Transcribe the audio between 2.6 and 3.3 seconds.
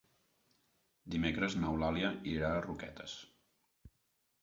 Roquetes.